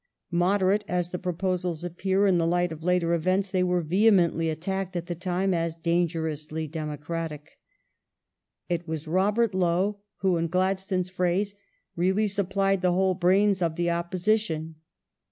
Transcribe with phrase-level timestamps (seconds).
[0.31, 4.95] Moderate as the proposals appear in the light of later events, they were vehemently attacked
[4.95, 7.59] at the time as dangerously democratic.
[8.67, 11.53] It was Robert Lowe who, in Gladstone's phrase,"
[11.95, 14.77] really supplied the whole brains of the opposition